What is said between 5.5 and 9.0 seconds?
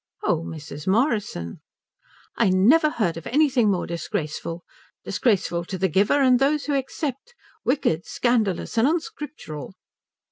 to the giver and to those who accept. Wicked, scandalous, and